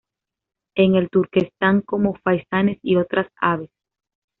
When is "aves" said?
3.35-3.69